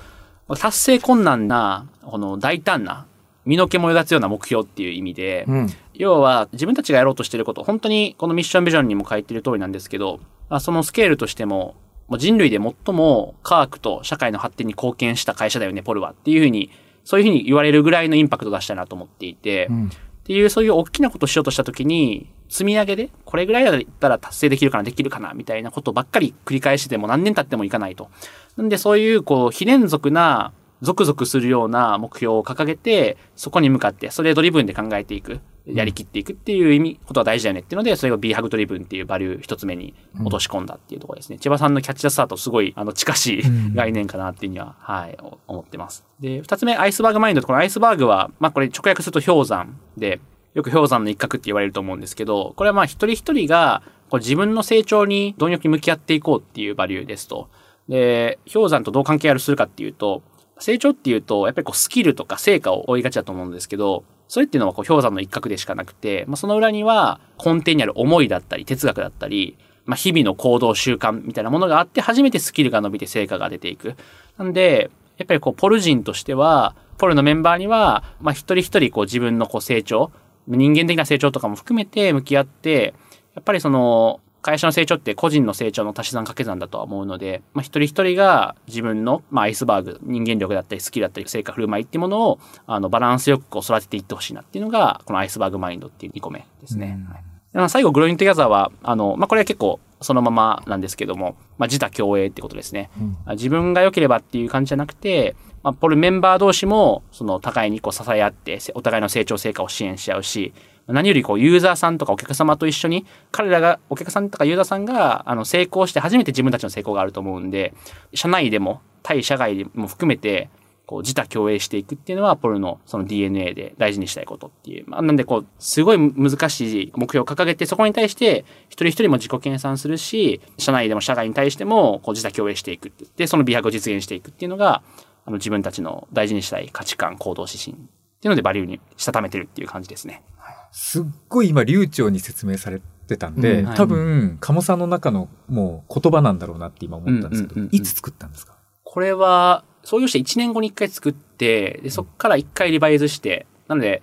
[0.59, 3.05] 達成困難な、この大胆な、
[3.45, 5.67] 身の毛もよだつような目標っていう意味で、うん。
[5.93, 11.75] 要は自分たちがやろうとしていること、本当にこのミッションビジョンにも書いてる通りなんですけど、まあ、そのスケールとしても、
[12.09, 16.71] もう人類で最も科学と社会の発展に貢献した会社だよね、ポルはっていうふうに、
[17.05, 19.91] そういうふうに言われるぐらいのインパクトを出したいなと思っていて、うん
[20.27, 28.09] っていうそういう大きなことをしようとしたときに、積み上げで、これぐらいだったら達成できるかな、できるかな、みたいなことばっかり繰り返してても何年経ってもいかないと。
[28.57, 41.39] なんでそういう、こう、非連続な、ゾクゾクするような目標を掲げて、そこに向かって、それ driven で考えていく、やりきっていくっていう意味、ことは大事だよねっていうので、それを B ハグドリブンっていうバリュー一つ目に落とし込んだっていうところですね。
[41.39, 46.05] 千葉さんの Catch the Star とすごい、あの、近しい概念かなっていうには、はい、お思ってます。
[46.19, 47.41] で、二つ目、 Iceberg Mind。
[47.41, 50.21] この Iceberg は、まあこれ直訳すると氷山で、
[50.53, 57.49] よく氷山の一角って言われると思うんですけど、これはまあ一人一人がこう自分の成長に貪欲に向き合っていこうっていうバリューですと。
[57.89, 60.23] で、氷山とどう関係あるするかっていうと、
[60.59, 73.95] 成長っていうと、やっぱりこうスキルとか成果を追いがちだと思うんですけど、それっていうのはこう氷山の一角でしかなくて、まあ、その裏には根底にある思いだったり、哲学だったり、まあ、日々の行動習慣みたいなものがあって、初めてスキルが伸びて成果が出ていく。
[74.37, 80.11] なんで、やっぱりこう、ポル人としては、ポルのメンバーには、まあ、一人一人こう自分のこう成長、
[80.47, 82.93] 人間的な成長とかも含めて向き合って、
[83.33, 96.99] やっぱりその、会社の成長って個人の成長の足し算掛け算だとは思うので、まあ、一人一人が自分の、まあ、アイスバーグ、人間力だったり、スキルだったり、成果振る舞いっていうものを、あの、バランスよくこう育てていってほしいなっていうのが、このアイスバーグマインドっていう2個目ですね。
[97.09, 97.23] はい
[97.53, 102.89] でまあ最後、グロイントギャザーは、あの、まあ、これは結構そのままなんですけども、まあ、自他共栄ってことですね。
[103.31, 110.53] 自分が良ければっていう感じじゃなくて、まあ、ポルメンバー同士も、その、互いにこう支え合って、せお互いの成長成果を支援し合うし、
[110.87, 117.73] 何よりこう、ユーザーさんとかお客様と一緒に、彼らが、お客さんとかユーザーさんが、あの、成功して初めて自分たちの成功があると思うんで、
[118.13, 120.49] 社内でも、対社外でも含めて、
[120.85, 124.85] こう、自他共栄していくっていうのは、ポルのその DNA で大事にしたいことっていう。
[124.87, 133.05] まあ、なんでこう、すごい難しい目標を掲げて、そこに対して、一人一人も自己研鑽するし、社内でも社外に対しても、こう、自他共栄していくって。
[133.17, 134.81] で、その美白を実現していくっていうのが、
[135.25, 140.23] あの、自分たちの大事にしたい価値観、行動指針っていうので、バリューにしたためてるっていう感じですね。
[140.71, 143.65] すっごい今流暢に説明されてたんで、うん。
[143.67, 143.77] はい。
[143.77, 147.75] 多分鴨さんの中のもう言葉なんだろうなって今思ったんですけど、うんうんうんうん。
[147.75, 148.57] いつ作ったんですか？
[148.83, 154.01] これは、創業して1年後に1回作って、で、そこから1回リバイズして、なので、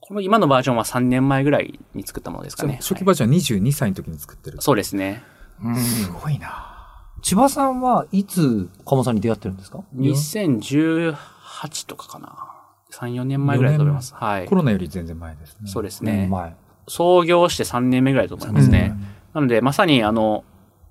[0.00, 2.78] この今のバージョンは3年前ぐらいに作ったものですかね。
[2.80, 5.22] 初期バージョンは22歳の時に作ってる、そうですね。
[5.76, 6.70] すごいな。
[7.22, 11.16] 千葉さんはいつ鴨さんに出会ってるんですか？2018
[11.86, 12.53] とかかな。
[12.94, 14.14] 3、4年前ぐらいだと思います。
[14.14, 14.54] はいコ。
[14.54, 16.12] ロナより全然前ですねそうですね。
[16.22, 16.26] ね。
[16.28, 16.54] 前。
[16.88, 18.94] 創業して3年目ぐらいだと思いますね。
[19.32, 20.44] なので、まさにあの、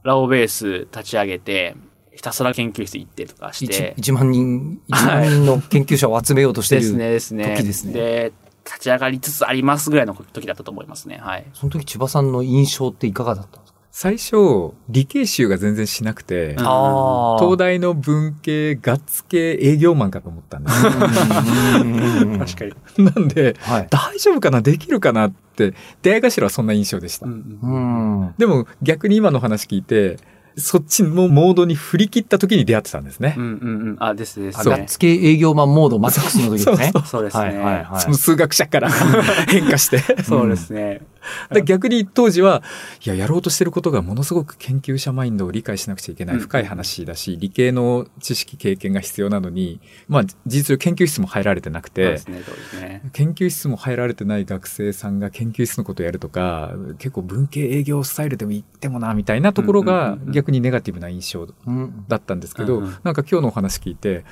[0.03, 1.75] ラオベース立ち上げて、
[2.15, 6.83] ひたすら研究室行ってとかして、1万人、1万人の研究者を集めようとしている。
[6.83, 7.55] ですね、ですね。
[7.57, 8.33] 時ですねで、
[8.65, 11.19] 立ち上がりつつありますぐらいの時だったと思いますね。
[11.21, 11.45] はい。
[11.53, 13.72] その時千葉さんの印象っていかがだったんですか？
[13.95, 20.83] 最初理系集が全然しなくて、東大の文系ガッツ系営業マンかと思ったんです。
[20.83, 20.91] よ
[22.39, 22.65] 確か
[22.97, 23.05] に。
[23.05, 23.87] なんではい。
[23.91, 27.59] 大丈夫かなできるかなって出会い頭はそんな印象でした、うん。
[27.61, 27.67] う
[28.29, 28.33] ん。
[28.39, 30.17] でも逆に今の話聞いて
[30.57, 33.41] そっちのモードに振り切った時に出会ってたんですねう。
[33.41, 33.97] んうんうん。
[33.99, 34.69] あ、ですですあね。
[34.71, 36.91] ガッツ系営業マンモードマックスの時ですね。
[37.05, 37.43] そうですね。
[37.43, 38.89] はいはいはいその数学者から
[39.47, 39.99] 変化して。
[40.23, 41.01] そうですね。
[41.51, 42.63] で逆に当時は、
[43.05, 52.43] いや、やろうとしてることがものすごく研究者マインドを理解しなくちゃいけないうん深い話だし、理系の知識、経験が必要なのに、まあ、事実上研究室も入られてなくてね。
[52.81, 53.01] ね。
[53.13, 62.05] 研究室も入られてない学生さんが研究室のことをやるとか、結構文系営業スタイルでも言ってもな、みたいなところうんうんがうんうん逆にネガティブな印象うん。
[62.07, 62.97] だったんですけど、うんうん。
[63.03, 64.25] なんか今日のお話聞いて、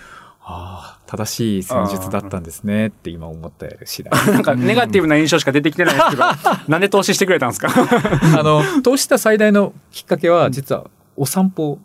[0.43, 4.11] ああ、正しい戦術だったんですねって今思った次第。
[4.33, 6.23] なんかネガティブな印象しか出てきてないですけど、
[6.67, 7.69] なんで投資してくれたんですか？
[8.39, 11.79] あの、投資した最大のきっかけは、実はお散歩。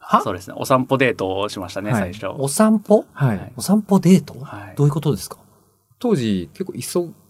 [0.00, 0.20] は？
[0.22, 0.54] そうですね。
[0.58, 2.00] お散歩デートをしましたね、はい。
[2.00, 2.26] 最初。
[2.38, 3.04] お散歩？
[3.12, 3.52] はい。
[3.56, 4.34] お散歩デート？
[4.40, 4.74] はい。
[4.76, 5.36] どういうことですか？
[6.00, 6.72] 当時結構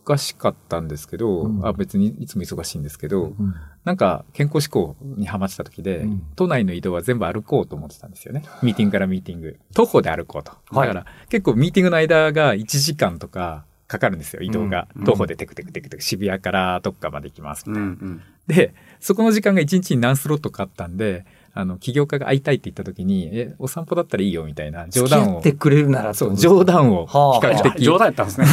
[0.04, 8.44] 忙しかったんですけど、うんあ別にいつも忙しいんですけど、うんなんか健康志向にハマってた時で、うん都内の移動は全部歩こうと思ってたんですよね。
[8.62, 9.58] ミーティングからミーティング。
[9.74, 10.52] 徒歩で歩こうと。
[10.76, 14.88] はいだから結構ミーティングの間が1時間とかかかるんですよ、移動が。
[14.96, 18.12] うん徒歩でテクテクテクテク渋谷からどっかまで行きますみうんたいな。
[18.12, 21.24] うんで、そこの時間が1日に何スロットかあったんで、
[21.60, 25.52] あの、起業家が会いたいって言った時に、え、お散歩だったらいいよみたいな冗談を付き合って。
[25.52, 28.46] くれるならそう、冗冗談を比はあ較的、冗談やったんですね。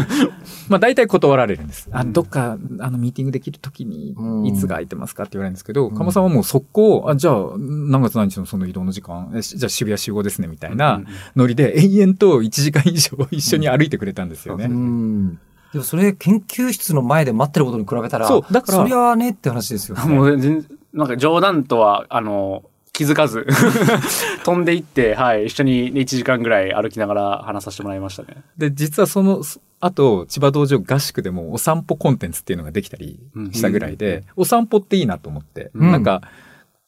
[0.68, 1.88] まあ大体断られるんです。
[1.92, 11.02] あ、うんどっか、あの、ミーティングできる時にうん、いつが空いてますかって言われるんですけど、うん鴨さんはもう速攻、あ、じゃあ、何月何日のその移動の時間、えしじゃあ渋谷集合ですね、みたいな
[11.36, 14.66] ノリで、延々と1時間以上一緒に歩いてくれたんですよね。
[14.66, 15.38] うん。
[15.72, 20.04] でもそれ研究室の前で待ってることに比べたら、そうだからそりゃあねって話ですよね。
[20.04, 23.46] もう全然、なんか冗談とは、あの、気づかず、
[24.44, 28.42] 飛んでいって、はい、一緒に1時間ぐらい歩きながら話させてもらいましたね。
[28.58, 29.42] で、実はその、
[29.80, 33.18] あと、千葉道場合宿でもお散歩コンテンツっていうのができたり
[33.52, 36.22] したぐらいで、お散歩っていいなと思って、うんなんか、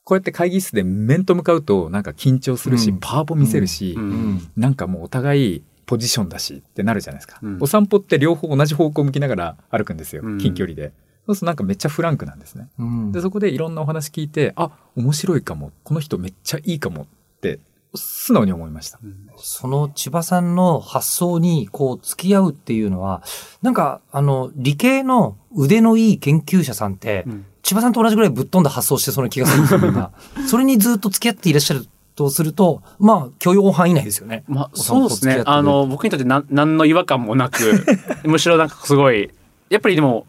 [0.05, 4.41] こうやって会議室で面と向かうと、なんか緊張するし、うんパワポ見せるし、うんうん。
[4.57, 7.39] なんかもうお互いポジションだしってなるじゃないですか。
[7.43, 10.23] うんお散歩って両方同じ方向向きながら歩くんですよ。
[10.25, 10.93] うん近距離で。
[11.27, 12.69] そうするとなんかめっちゃフランクなんですね。
[12.79, 15.73] うんで、そこでいろんなお話聞いて、あ、面白いかも。
[15.85, 17.07] この人めっちゃいいかもっ
[17.41, 17.61] て、
[17.95, 18.99] 素直に思いました。
[19.37, 23.23] その千葉さんの発想にこう付き合うっていうのは、
[23.61, 30.11] なんかあの理系の腕のいい研究者さんって、うん千葉さんと同じぐらいぶっ飛んだ発想してそうな気がするんですよ、みんな。
[30.51, 34.43] それにずっと付き合っていらっしゃるとすると、まあ許容範囲内ですよね。
[34.49, 35.43] まあ、そうですね。
[35.47, 37.85] あの、僕にとってなん何の違和感もなく、
[38.27, 39.31] むしろなんかすごい、
[39.71, 40.27] やっぱりでも、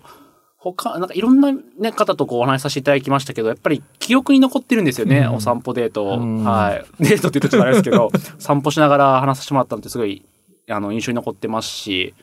[0.72, 6.20] 他、なんかいろんな、ね、方とこうお話しさせていただきましたけど、やっぱり記憶に残ってるんですよね、うんお散歩デートを。
[6.20, 6.86] うんはい。
[7.04, 10.24] デートって言うとちょっとあれですけど、散歩しながら話させてもらったのってすごい、
[10.70, 12.14] あの、印象に残ってますし、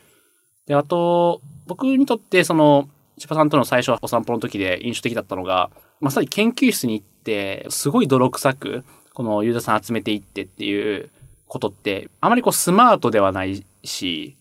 [0.67, 11.11] で、あと、僕にとってその、千葉さんとの最初お散歩の時で印象的だったのが、まさに研究室に行って、すごい泥臭く、このユーザーさん集めていってっていう
[11.47, 14.37] ことって、あまりこうスマートではないし、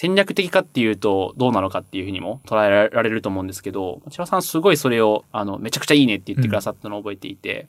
[0.00, 7.68] 戦略的かっていうとどうなのかっていうふうにも捉えられると思うんですけど、千葉さんすごいそれを、あの、めちゃくちゃいいねって言ってくださったのを覚えていて、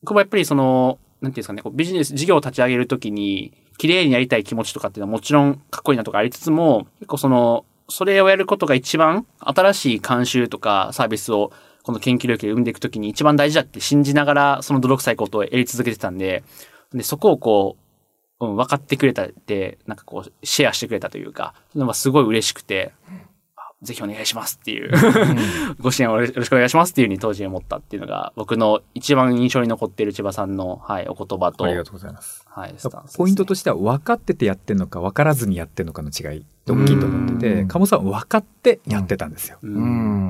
[0.00, 16.42] 僕もやっぱりその、なんていうんですかね、こうビジネス、事業を立ち上げるときに、綺麗にやりたい気持ちとかっていうのはもちろんかっこいいなとかありつつも、結構その、それをやることが一番新しい慣習とかサービスをこの研究領域で生んでいくときに一番大事だって信じながらその泥臭いことをやり続けてたんで、
[16.94, 17.85] で、そこをこう、
[18.40, 22.92] うん、分かってくれたって、なんかこう、シェアしてくれたというか、そういうのがすごい嬉しくて、
[23.56, 24.90] あぜひお願いしますっていう、
[25.80, 32.46] ご支援をよろしくお願いしますっていうふうに当時思ったっていうのが、僕の一番印象に残っている千葉さんの、はい、お言葉と、ありがとうございます。
[32.46, 39.58] はい、スタンスですねポイントとしては分かっててやってんのか分からずにやってんのかの違いって大きいと思ってて、うん鴨さんは分かってやってたんですよ。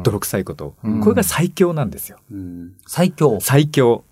[0.03, 2.19] 泥臭いことを、うんこれが最強なんですよ。
[2.31, 2.73] うん。
[2.87, 3.39] 最強。
[3.41, 4.05] 最強。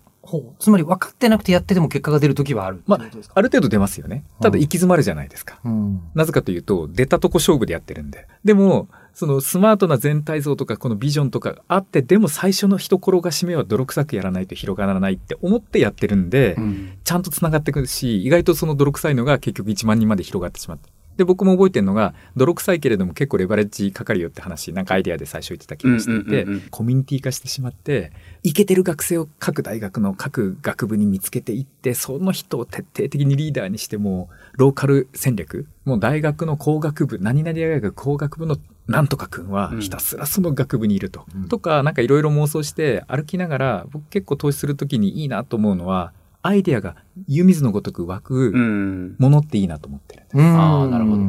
[0.59, 2.81] つまり分かってなくてやってても結果が出るときはある。
[2.87, 2.99] まあ、
[3.33, 4.23] ある程度出ますよね。
[4.41, 5.59] ただ行き詰まるじゃないですか。
[5.63, 6.01] うん。
[6.13, 8.27] なぜかというと、出たとこ勝負でやってるんで。
[8.43, 16.97] でも、そのスマートな全体像とか、このビジョンとかあって、でも最初の一転がしめは泥臭くやらないと広がらないって思ってやってるんで、うん。
[17.03, 20.89] ちゃんと繋がってくるし、意外とその泥臭いのが結局1万人まで広がってしまって。
[21.17, 28.11] で、僕も覚えてるのが、泥臭いけれども結構レバレッジかかるよって話、なんかアイデアで最初言ってた気がしていてコミュニティ化してしまって、
[28.43, 39.81] イケてる学生を各大学の各学部に見つけていって、その人を徹底的にリーダーにしても、ローカル戦略、もう大学の工学部、何々大学工学部のなんとかくんはうん。
[39.81, 41.25] ひたすらその学部にいると。
[41.35, 41.47] うん。
[41.47, 46.13] とか、なんかいろいろ妄想して歩きながら、僕結構投資するときにいいなと思うのは、
[46.45, 46.95] アイデアが
[47.27, 49.15] 湯水のごとく湧うくん。
[49.17, 50.37] ものっていいなと思ってるんです。
[50.41, 51.21] あーなるほど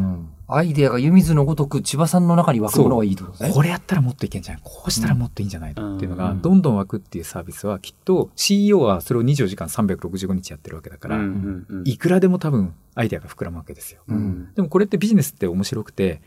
[0.48, 3.52] アイデアが湯水のごとく千葉さんの中に湧くものがいいってことですね。
[3.52, 4.62] これやったらもっといけんじゃない？
[4.62, 14.02] こうしたらもっといいんじゃないのっていうのが、うんどんどん湧くっていうサービスは、きっと CEO はそれを24時間365日やってるわけだから、うんうんうんいくらでも多分アイデアが膨らむわけですよ。
[14.07, 16.20] うんでもこれってビジネスって面白くて、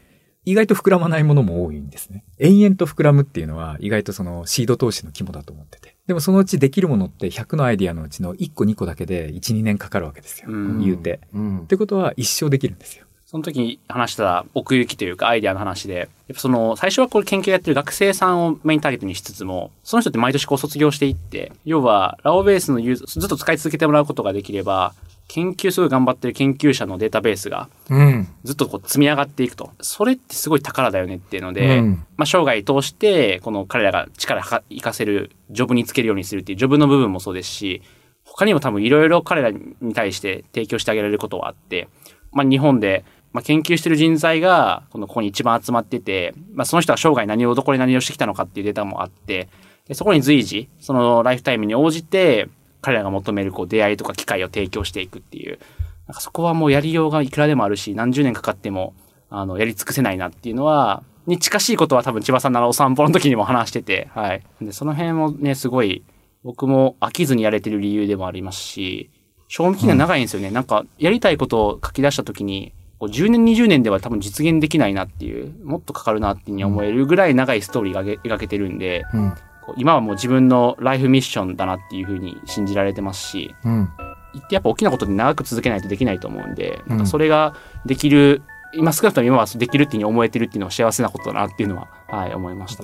[0.50, 2.24] 意外と膨らまないものも多いんですね。
[2.40, 5.96] 延々と膨らむっていうのは意外とそのシード投資の肝だと思ってて。
[6.08, 10.50] でもそのうちできるものって100のアイデアのうちの1個2個だけで1、2年かかるわけですよ。
[10.50, 11.20] うん言うて。
[11.36, 11.66] うんっ。
[11.68, 13.06] てことは一生できるんですよ。
[13.28, 24.96] その時に話した奥行きというかアイデアの話で、やっぱその最初はこれ研究やってる学生さんをメインターゲットにしつつも、その人って毎年こう卒業していって、要はラオベースのユーザーずっと使い続けてもらうことができれば、
[25.30, 28.28] 研究すごい頑張ってる研究者のデータベースがうん。
[28.44, 29.72] ずっとこう積み上がっていくと。
[29.80, 37.84] それってすごい宝だよねっていうので、うんまあ生涯通してこの彼らが力を活かせるジョブにつけるようにするっていうジョブの部分もそうですし、
[38.26, 41.88] 他にも多分いろいろ彼らに対して提供してあげられることはあって、
[42.32, 49.48] まあ日本で、まあ、研究してる人材がこのここに一番集まってて、まあその人が生涯何をどこで何をしてきたのかっていうデータもあって、
[49.88, 52.48] でそこに随時、そのライフタイムに応じて、
[52.82, 55.60] 彼らが求めるこう出会いとか機会を提供していくっていう、
[56.08, 58.94] なんかそこはもうやりようがいくらでもあるし、何十年かかっても、
[59.30, 64.44] あの、やり尽くせないなっていうのは、に近しいことは多分千葉さんのあのお散歩の時にも話してて、はい。
[64.62, 66.04] で、その辺もね、すごい、
[66.44, 69.12] 僕も飽きずにやれてる理由でもありますし、
[69.48, 70.52] 賞味期限長いんですよね。
[70.52, 79.34] なんか、やりたいことを書き出した時に、こう10年、20年では多分実現できないなっていう、もっとかかるなっていうふうに思えるぐらい長いストーリーが描けてるんで、うん。
[79.78, 83.90] 今はもう自分のライフミッションだなっていうふうに信じられてますし、うん。
[84.34, 87.56] 言ってやっぱ大きなことで長く続けないとできないと思うんで、うんなんかそれが
[87.86, 88.42] できる、
[88.74, 92.84] 今少なくとも今はできるっていうふうに思えてるっていうのは幸せなことだなっていうのは、はい、思いました。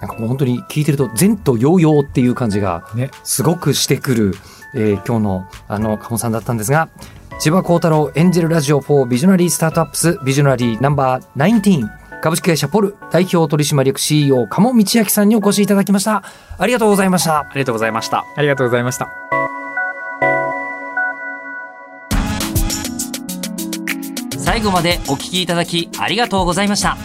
[0.00, 4.34] なんかもう本当に聞いてると前途洋々っていう感じがねすごくしてくる、
[4.74, 6.88] えー今日のあの鴨さんだったんですが
[7.38, 16.22] 千葉幸太郎エンジェルラジオ4ビジョナリースタートアップスビジョナリーナンバー19株式会社ポル代表取締役 CEO 鴨道明さんにお越しいただきました。
[16.56, 17.40] ありがとうございました。
[17.40, 18.24] ありがとうございました。
[18.36, 19.08] ありがとうございました。
[24.38, 26.96] 最後までお聞きいただきありがとうございました。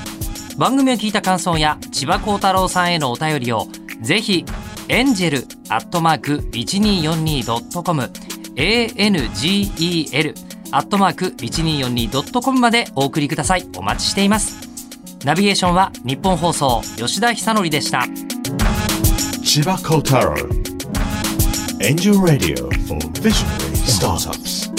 [0.59, 3.65] 番組を聞いた感想や千葉幸太郎さんへのお便りを
[4.01, 4.45] ぜひ
[4.87, 8.01] エンジェルアットマーク 1242.com
[8.55, 10.33] angel
[10.71, 13.67] アットマーク 1242.com までお送りください。
[13.75, 14.66] お待ちしています
[15.23, 18.05] ナビゲーションは日本放送吉田尚典でした。
[19.43, 20.35] 千葉幸太郎
[21.79, 24.76] エンジョンラディオフォーフィッシュスタート